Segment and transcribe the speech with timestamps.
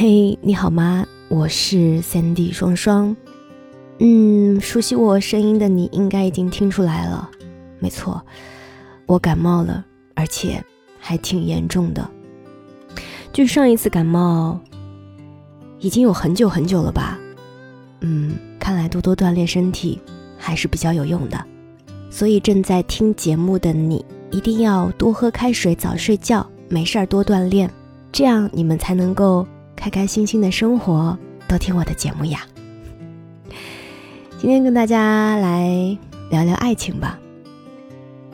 [0.00, 1.04] 嘿，你好吗？
[1.26, 3.16] 我是 Sandy 双双。
[3.98, 7.28] 嗯，熟悉我声音的你应该已经听出来了，
[7.80, 8.24] 没错，
[9.06, 9.84] 我感冒了，
[10.14, 10.64] 而且
[11.00, 12.08] 还挺严重的。
[13.32, 14.60] 距上一次感冒
[15.80, 17.18] 已经有很久很久了吧？
[18.02, 20.00] 嗯，看来多多锻炼身体
[20.38, 21.44] 还是比较有用的。
[22.08, 27.68] 所以正在听节目的你，一定要多喝开水，早睡觉，没事儿多锻炼，
[28.12, 29.44] 这样你们才能够。
[29.88, 31.16] 开开心心的生活，
[31.48, 32.40] 多听我的节目呀。
[34.38, 35.96] 今天跟大家来
[36.30, 37.18] 聊聊爱情吧。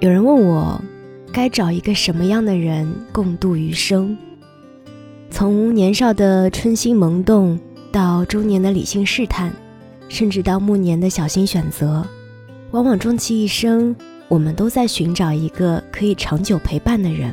[0.00, 0.80] 有人问我，
[1.32, 4.16] 该找一个什么样的人共度余生？
[5.30, 7.56] 从年少的春心萌动，
[7.92, 9.52] 到中年的理性试探，
[10.08, 12.04] 甚至到暮年的小心选择，
[12.72, 13.94] 往往终其一生，
[14.26, 17.32] 我们都在寻找一个可以长久陪伴的人。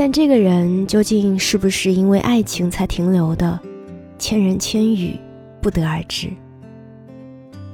[0.00, 3.58] 但这个人究竟是不是因为爱情才停留的，
[4.16, 5.18] 千人千语，
[5.60, 6.30] 不得而知。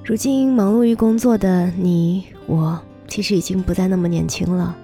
[0.03, 4.75] 如今忙碌于工作的你我，其实已经不再那么年轻了。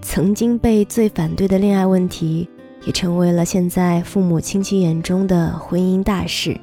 [0.00, 2.48] 曾经被最反对的恋爱问题，
[2.84, 6.56] 也成为了现在父母亲戚眼中的婚姻大事。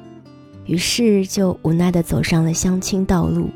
[0.64, 3.50] 于是就无奈地走上了相亲道路，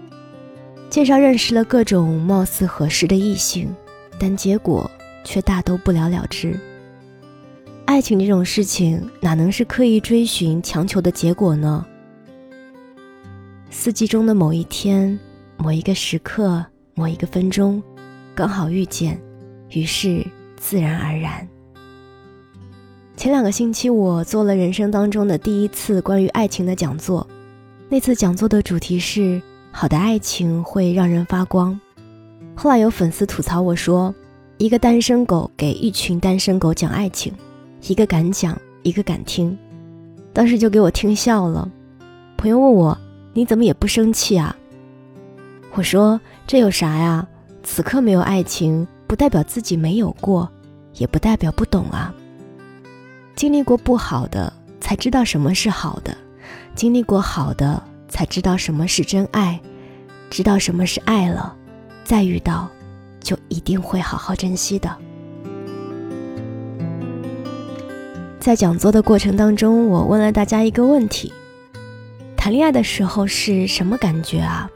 [0.90, 3.74] 介绍认识了各种貌似合适的异性，
[4.18, 4.90] 但结果。
[5.24, 6.58] 却大都不了了之。
[7.86, 11.84] 爱情这种事情，哪能是刻意追寻、强求的结果呢？
[13.68, 15.18] 四季中的某一天、
[15.56, 17.82] 某一个时刻、某一个分钟，
[18.34, 19.20] 刚好遇见，
[19.70, 20.24] 于是
[20.56, 21.46] 自然而然。
[23.16, 27.26] 前两个星期，我做了人生当中的第一次关于爱情的讲座。
[27.88, 31.78] 那次讲座的主题是“好的爱情会让人发光”。
[32.54, 34.14] 后来有粉丝吐槽我说。
[34.60, 37.32] 一个单身狗给一群单身狗讲爱情，
[37.86, 39.56] 一个敢讲，一个敢听，
[40.34, 41.66] 当时就给我听笑了。
[42.36, 42.98] 朋友问我
[43.32, 44.54] ：“你怎么也不生气啊？”
[45.72, 47.26] 我说：“这有啥呀？
[47.62, 50.46] 此刻没有爱情，不代表自己没有过，
[50.96, 52.14] 也不代表不懂啊。
[53.34, 56.12] 经历过不好的，才知道什么是好的；
[56.74, 59.58] 经历过好的，才知道什么是真爱，
[60.28, 61.56] 知道什么是爱了，
[62.04, 62.68] 再遇到。”
[63.20, 64.96] 就一定会好好珍惜的。
[68.38, 71.32] 在讲座的过程当中，我问了大家一个问题：
[72.36, 74.70] 谈恋爱的时候是什么感觉啊？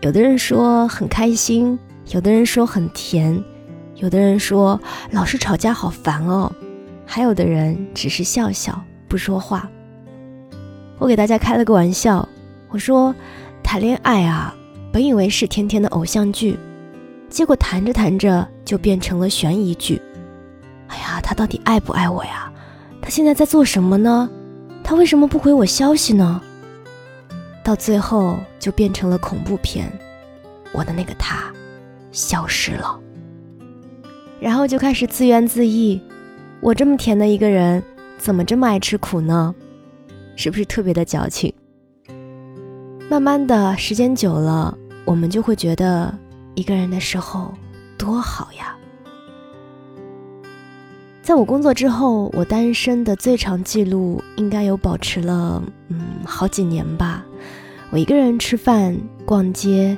[0.00, 1.78] 有的人说很开心，
[2.10, 3.40] 有的人说很甜，
[3.94, 4.80] 有的人说
[5.12, 6.52] 老是吵架好烦哦，
[7.06, 9.70] 还有的人只是笑笑不说话。
[10.98, 12.28] 我给大家开了个玩笑，
[12.68, 13.14] 我说
[13.62, 14.52] 谈恋爱啊，
[14.92, 16.58] 本以为是甜甜的偶像剧。
[17.32, 20.00] 结果谈着谈着就变成了悬疑剧。
[20.88, 22.52] 哎呀，他到底爱不爱我呀？
[23.00, 24.28] 他现在在做什么呢？
[24.84, 26.42] 他为什么不回我消息呢？
[27.64, 29.90] 到最后就变成了恐怖片，
[30.72, 31.50] 我的那个他
[32.10, 33.00] 消失了。
[34.38, 35.98] 然后就开始自怨自艾：
[36.60, 37.82] 我这么甜的一个人，
[38.18, 39.54] 怎么这么爱吃苦呢？
[40.36, 41.50] 是不是特别的矫情？
[43.08, 44.76] 慢慢的时间久了，
[45.06, 46.14] 我们就会觉得。
[46.54, 47.54] 一个人的时候
[47.96, 48.76] 多好呀！
[51.22, 57.24] 在我工作之后，我单身的最长记录应该有保持了嗯好几年吧。
[57.90, 59.96] 我一个人吃饭、逛街、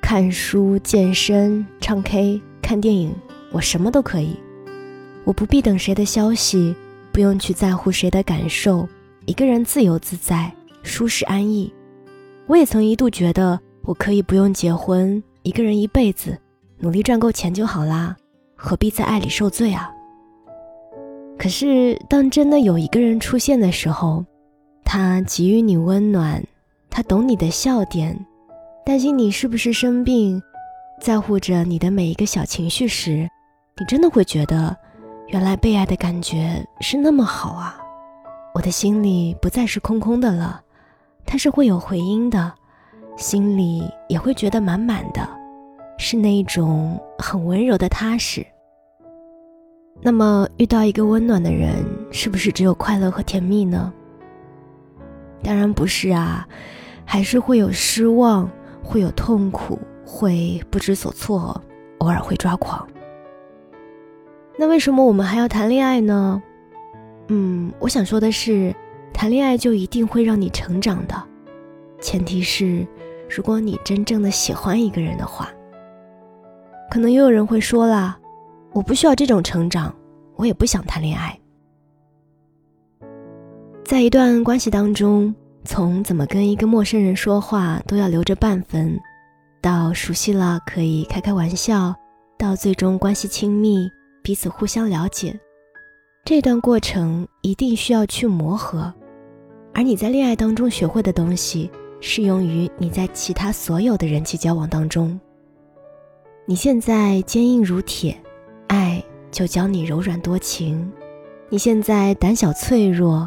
[0.00, 3.14] 看书、健身、唱 K、看电影，
[3.52, 4.36] 我什么都可以。
[5.24, 6.74] 我不必等谁的消息，
[7.12, 8.88] 不用去在乎谁的感受，
[9.26, 11.72] 一个人自由自在、舒适安逸。
[12.46, 15.22] 我也曾一度觉得我可以不用结婚。
[15.44, 16.38] 一个人一辈子，
[16.78, 18.16] 努力赚够钱就好啦，
[18.56, 19.92] 何必在爱里受罪啊？
[21.38, 24.24] 可是，当真的有一个人出现的时候，
[24.86, 26.42] 他给予你温暖，
[26.88, 28.18] 他懂你的笑点，
[28.86, 30.42] 担心你是不是生病，
[30.98, 33.28] 在乎着你的每一个小情绪时，
[33.78, 34.74] 你真的会觉得，
[35.28, 37.78] 原来被爱的感觉是那么好啊！
[38.54, 40.62] 我的心里不再是空空的了，
[41.26, 42.50] 它是会有回音的。
[43.16, 45.28] 心里也会觉得满满的，
[45.98, 48.44] 是那种很温柔的踏实。
[50.02, 53.92] 那么遇到一个温暖的人，是不是只有快乐和甜蜜呢？
[55.42, 56.46] 当然不是啊，
[57.04, 58.50] 还是会有失望，
[58.82, 61.62] 会有痛苦，会不知所措，
[61.98, 62.86] 偶尔会抓狂。
[64.58, 66.42] 那为什么我们还要谈恋爱呢？
[67.28, 68.74] 嗯，我想说的是，
[69.12, 71.14] 谈恋爱就一定会让你成长的，
[72.00, 72.86] 前提是。
[73.30, 75.50] 如果你真正的喜欢一个人的话，
[76.94, 78.16] 可能又有人会说啦
[78.70, 79.92] ：“我不需要这种成长，
[80.36, 81.36] 我也不想谈恋爱。”
[83.84, 88.96] 在一段关系当中，从怎么跟一个陌生人说话都要留着半分，
[89.60, 91.92] 到熟悉了可以开开玩笑，
[92.38, 93.90] 到最终关系亲密，
[94.22, 95.36] 彼此互相了解，
[96.24, 98.94] 这段过程一定需要去磨合。
[99.72, 101.68] 而你在恋爱当中学会的东西，
[101.98, 105.18] 适用于你在其他所有的人际交往当中。
[106.46, 108.14] 你现在坚硬如铁，
[108.66, 110.78] 爱就教你柔软多情；
[111.48, 113.26] 你现在胆小脆弱。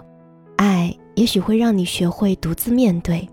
[0.58, 3.28] 爱也许会让你学会独自面对。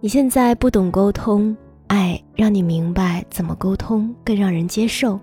[0.00, 1.54] 你现在不懂沟通，
[1.86, 5.20] 爱让你明白怎么沟通更让人接受。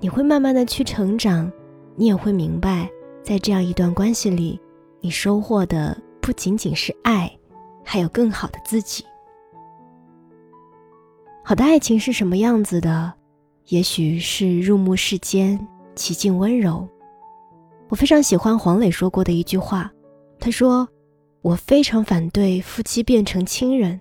[0.00, 1.50] 你会慢慢的去成长，
[1.94, 2.90] 你也会明白，
[3.22, 4.60] 在这样一段关系里，
[5.00, 7.30] 你收获的不仅仅是爱，
[7.84, 9.04] 还有更好的自己。
[11.48, 13.10] 好的爱情是什么样子的？
[13.68, 15.58] 也许是入目世间，
[15.94, 16.86] 其境温柔。
[17.88, 19.90] 我非常喜欢黄磊说过的一句话。
[20.38, 20.86] 他说
[21.40, 23.98] ：“我非常反对夫妻变成亲人。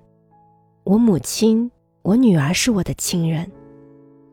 [0.83, 1.71] 我母亲、
[2.01, 3.49] 我女儿是我的亲人，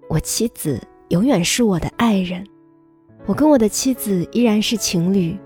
[0.08, 2.44] 我妻子永远是我的爱人。
[3.26, 5.38] 我跟我的妻子依然是情侣，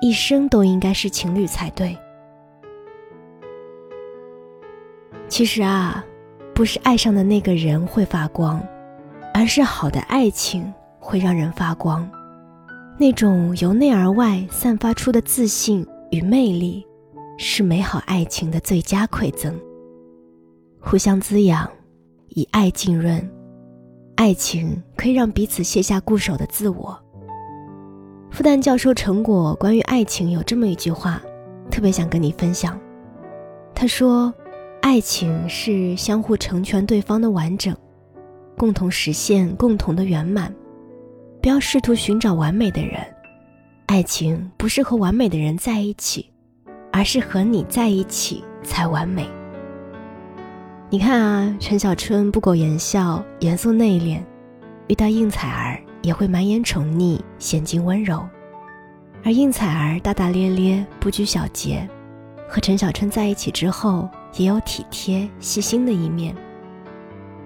[0.00, 1.98] 一生都应该是情侣才对。
[5.26, 6.04] 其实啊，
[6.60, 8.62] 不是爱上的那个人会发光，
[9.32, 12.06] 而是好的爱情会让人发光。”
[13.00, 16.86] 那种由内而外散发出的自信与魅力，
[17.38, 19.58] 是美好爱情的最佳馈赠。
[20.78, 21.66] 互相滋养，
[22.28, 23.26] 以爱浸润，
[24.16, 26.94] 爱情可以让彼此卸下固守的自我。
[28.30, 31.22] 复旦教授成果关于爱情有这么一句话，
[31.70, 32.78] 特别想跟你分享。
[33.74, 34.30] 他说
[34.80, 37.76] ：“爱情是相互成全对方的完整，
[38.56, 40.52] 共同实现共同的圆满。”
[41.42, 43.00] 不要试图寻找完美的人，
[43.86, 46.30] 爱情不是和完美的人在一起，
[46.92, 49.26] 而是和你在一起才完美。
[50.90, 54.20] 你看啊，陈小春不苟言笑，严肃内敛，
[54.88, 58.18] 遇到应采儿也会满眼宠溺，娴静温柔；
[59.24, 61.88] 而应采儿大大咧咧，不拘小节，
[62.46, 64.06] 和陈小春在一起之后，
[64.36, 66.34] 也有体贴细心的一面。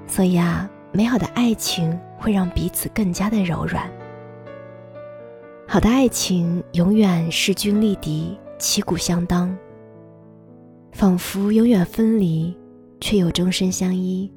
[0.06, 1.98] 所以啊，美好的爱情。
[2.24, 3.86] 会让彼此更加的柔软。
[5.68, 9.54] 好的爱情永远势均力敌，旗鼓相当，
[10.92, 12.56] 仿佛永远分离，
[12.98, 14.32] 却又终身相依，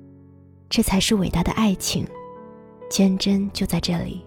[0.67, 2.05] 这才是伟大的爱情。
[2.89, 4.25] 坚贞就在这里，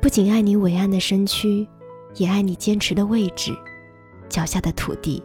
[0.00, 1.66] 不仅爱你伟岸的身躯，
[2.14, 3.52] 也爱你坚持的位置，
[4.28, 5.20] 脚下的土地。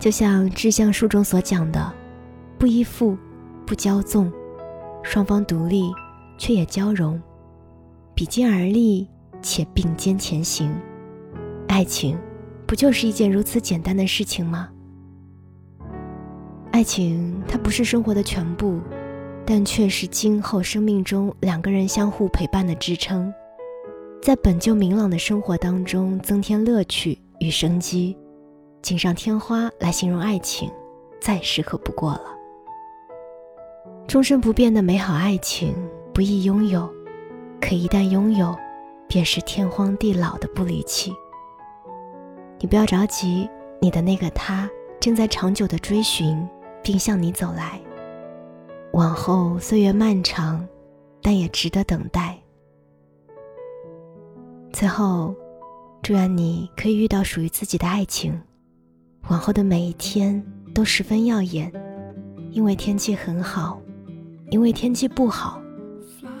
[0.00, 1.92] 就像《志向书》中所讲的，
[2.58, 3.16] 不依附，
[3.64, 4.32] 不骄纵，
[5.04, 5.92] 双方独立。
[6.42, 7.20] 却也交融，
[8.14, 9.06] 比肩而立，
[9.42, 10.74] 且并肩前行。
[11.68, 12.18] 爱情，
[12.66, 14.70] 不就是一件如此简单的事情吗？
[16.70, 18.80] 爱情它不是生活的全部，
[19.44, 23.30] 但却是今后生命中两个人相互陪伴的支撑，
[24.22, 28.16] 在本就明朗的生活当中增添乐趣与生机，
[28.82, 30.70] 锦上添花来形容爱情，
[31.20, 32.24] 再适合不过了。
[34.06, 35.74] 终身不变的美好爱情。
[36.12, 36.92] 不易拥有，
[37.60, 38.54] 可一旦拥有，
[39.08, 41.14] 便是天荒地老的不离弃。
[42.58, 43.48] 你不要着急，
[43.80, 44.68] 你的那个他
[44.98, 46.46] 正在长久的追寻，
[46.82, 47.80] 并向你走来。
[48.92, 50.66] 往后岁月漫长，
[51.22, 52.36] 但也值得等待。
[54.72, 55.34] 最后，
[56.02, 58.38] 祝愿你可以遇到属于自己的爱情。
[59.28, 60.42] 往后的每一天
[60.74, 61.72] 都十分耀眼，
[62.50, 63.80] 因为天气很好，
[64.50, 65.60] 因为天气不好。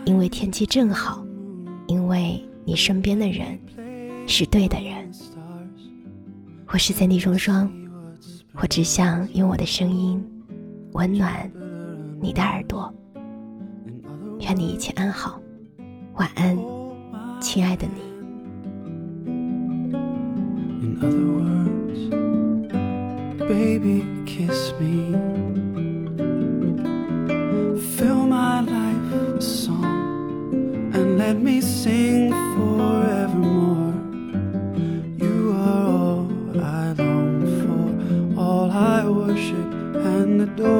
[0.06, 1.22] 因为天气正好，
[1.86, 3.58] 因为你身边的人
[4.26, 5.08] 是对的人。
[6.68, 7.70] 我是三 D 双双，
[8.54, 10.24] 我只想用我的声音
[10.92, 11.50] 温暖
[12.18, 12.92] 你的耳朵。
[14.40, 15.38] 愿你一切安好，
[16.14, 16.58] 晚安，
[17.40, 18.00] 亲爱的你。
[31.30, 33.94] Let me sing forevermore.
[35.24, 36.28] You are all
[36.60, 40.79] I long for, all I worship and adore.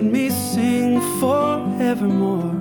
[0.00, 2.59] let me sing forevermore.